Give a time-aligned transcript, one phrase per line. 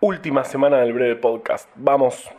[0.00, 1.68] Última semana del breve podcast.
[1.74, 2.30] Vamos.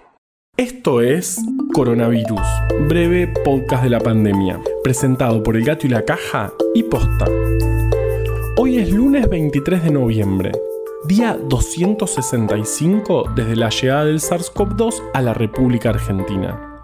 [0.56, 1.42] Esto es
[1.74, 2.40] Coronavirus,
[2.88, 7.26] breve podcast de la pandemia, presentado por El Gato y la Caja y Posta.
[8.56, 10.54] Hoy es lunes 23 de noviembre,
[11.04, 16.82] día 265 desde la llegada del SARS-CoV-2 a la República Argentina.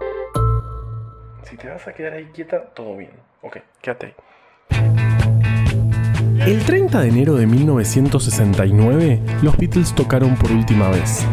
[1.44, 3.12] Si te vas a quedar ahí quieta, todo bien.
[3.40, 4.14] Ok, quédate ahí.
[6.44, 11.26] El 30 de enero de 1969, los Beatles tocaron por última vez.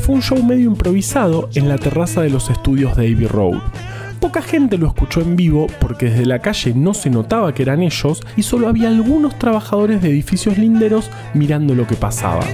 [0.00, 3.60] Fue un show medio improvisado en la terraza de los estudios de Abbey Road.
[4.20, 7.82] Poca gente lo escuchó en vivo porque desde la calle no se notaba que eran
[7.82, 12.44] ellos y solo había algunos trabajadores de edificios linderos mirando lo que pasaba.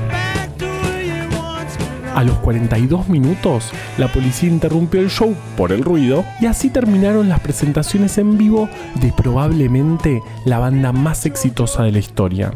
[2.16, 7.28] A los 42 minutos, la policía interrumpió el show por el ruido y así terminaron
[7.28, 8.70] las presentaciones en vivo
[9.02, 12.54] de probablemente la banda más exitosa de la historia.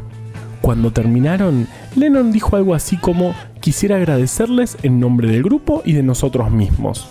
[0.63, 6.05] Cuando terminaron, Lennon dijo algo así como, quisiera agradecerles en nombre del grupo y de
[6.05, 7.07] nosotros mismos.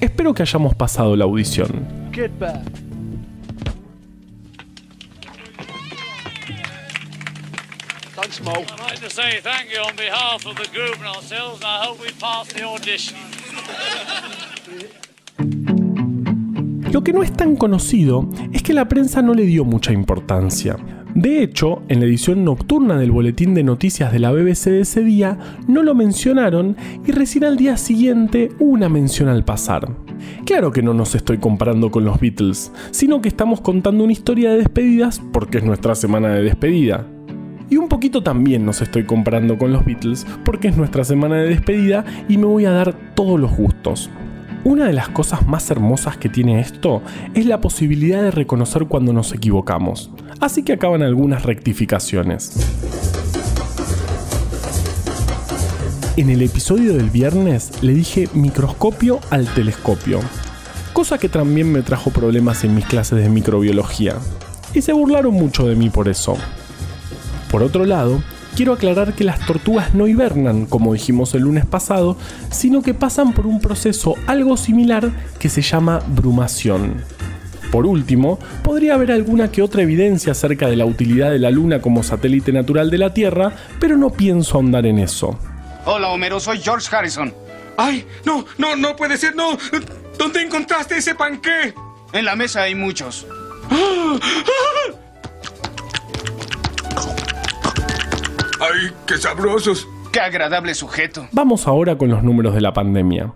[0.00, 1.86] Espero que hayamos pasado la audición.
[16.90, 20.76] Lo que no es tan conocido es que la prensa no le dio mucha importancia.
[21.14, 25.04] De hecho, en la edición nocturna del boletín de noticias de la BBC de ese
[25.04, 25.38] día
[25.68, 29.94] no lo mencionaron y recién al día siguiente hubo una mención al pasar.
[30.46, 34.52] Claro que no nos estoy comparando con los Beatles, sino que estamos contando una historia
[34.52, 37.06] de despedidas porque es nuestra semana de despedida.
[37.72, 41.48] Y un poquito también nos estoy comparando con los Beatles porque es nuestra semana de
[41.48, 44.10] despedida y me voy a dar todos los gustos.
[44.62, 47.00] Una de las cosas más hermosas que tiene esto
[47.32, 50.10] es la posibilidad de reconocer cuando nos equivocamos.
[50.38, 52.52] Así que acaban algunas rectificaciones.
[56.18, 60.20] En el episodio del viernes le dije microscopio al telescopio,
[60.92, 64.16] cosa que también me trajo problemas en mis clases de microbiología.
[64.74, 66.36] Y se burlaron mucho de mí por eso.
[67.52, 68.22] Por otro lado,
[68.56, 72.16] quiero aclarar que las tortugas no hibernan, como dijimos el lunes pasado,
[72.50, 77.04] sino que pasan por un proceso algo similar que se llama brumación.
[77.70, 81.82] Por último, podría haber alguna que otra evidencia acerca de la utilidad de la Luna
[81.82, 85.38] como satélite natural de la Tierra, pero no pienso ahondar en eso.
[85.84, 87.34] Hola Homero, soy George Harrison.
[87.76, 88.06] ¡Ay!
[88.24, 89.36] ¡No, no, no puede ser!
[89.36, 89.58] ¡No!
[90.18, 91.74] ¿Dónde encontraste ese panqué?
[92.14, 93.26] En la mesa hay muchos.
[93.70, 94.18] ¡Ah!
[94.22, 95.01] ¡Ah!
[98.62, 99.88] ¡Ay, qué sabrosos!
[100.12, 101.26] ¡Qué agradable sujeto!
[101.32, 103.34] Vamos ahora con los números de la pandemia.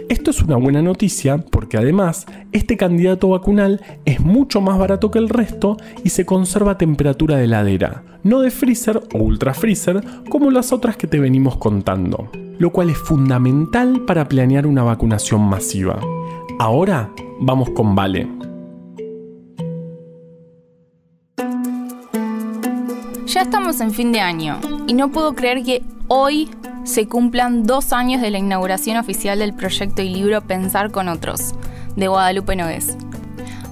[0.07, 5.17] Esto es una buena noticia porque además este candidato vacunal es mucho más barato que
[5.17, 10.03] el resto y se conserva a temperatura de heladera, no de freezer o ultra freezer
[10.29, 12.29] como las otras que te venimos contando,
[12.59, 15.99] lo cual es fundamental para planear una vacunación masiva.
[16.59, 18.27] Ahora vamos con Vale.
[23.25, 26.47] Ya estamos en fin de año y no puedo creer que hoy
[26.85, 31.55] se cumplan dos años de la inauguración oficial del proyecto y libro Pensar con otros,
[31.95, 32.95] de Guadalupe Nogués.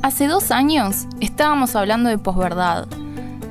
[0.02, 2.88] Hace dos años estábamos hablando de posverdad,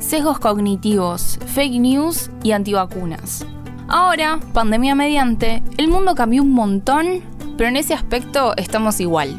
[0.00, 3.46] sesgos cognitivos, fake news y antivacunas.
[3.88, 7.22] Ahora, pandemia mediante, el mundo cambió un montón,
[7.56, 9.36] pero en ese aspecto estamos igual.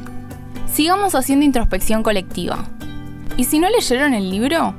[0.71, 2.65] Sigamos haciendo introspección colectiva.
[3.35, 4.73] Y si no leyeron el libro,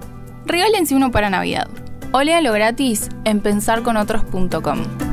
[0.47, 1.69] regálense uno para Navidad.
[2.13, 5.04] O léalo gratis en pensarconotros.com.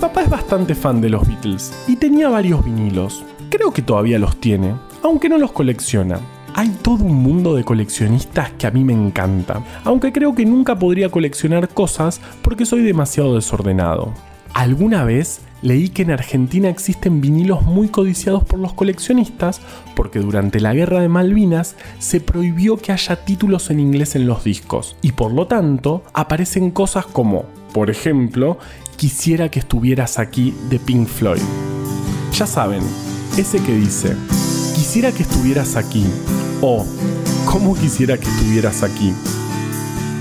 [0.00, 3.22] papá es bastante fan de los Beatles y tenía varios vinilos.
[3.50, 6.18] Creo que todavía los tiene, aunque no los colecciona.
[6.54, 10.78] Hay todo un mundo de coleccionistas que a mí me encanta, aunque creo que nunca
[10.78, 14.14] podría coleccionar cosas porque soy demasiado desordenado.
[14.54, 19.60] Alguna vez leí que en Argentina existen vinilos muy codiciados por los coleccionistas
[19.94, 24.44] porque durante la guerra de Malvinas se prohibió que haya títulos en inglés en los
[24.44, 27.44] discos y por lo tanto aparecen cosas como,
[27.74, 28.58] por ejemplo,
[29.00, 31.40] Quisiera que estuvieras aquí de Pink Floyd.
[32.34, 32.82] Ya saben,
[33.38, 34.14] ese que dice,
[34.74, 36.04] quisiera que estuvieras aquí
[36.60, 36.84] o
[37.46, 39.14] cómo quisiera que estuvieras aquí,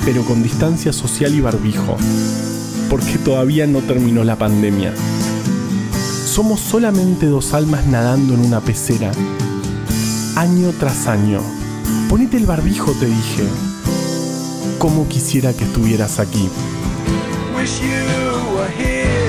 [0.05, 1.97] pero con distancia social y barbijo,
[2.89, 4.93] porque todavía no terminó la pandemia.
[6.25, 9.11] Somos solamente dos almas nadando en una pecera,
[10.37, 11.41] año tras año.
[12.07, 13.43] Ponete el barbijo, te dije.
[14.77, 16.47] ¿Cómo quisiera que estuvieras aquí?
[17.59, 19.28] wish you were here.